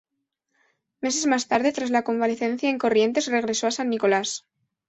Meses 1.03 1.27
más 1.27 1.47
tarde, 1.47 1.73
tras 1.73 1.91
la 1.91 2.03
convalecencia 2.03 2.71
en 2.71 2.79
Corrientes, 2.79 3.27
regresó 3.27 3.67
a 3.67 3.71
San 3.71 3.91
Nicolás. 3.91 4.47